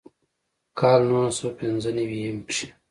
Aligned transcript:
کال 0.79 1.01
نولس 1.09 1.35
سوه 1.39 1.51
پينځۀ 1.57 1.91
نوي 1.97 2.17
يم 2.25 2.37
کښې 2.47 2.67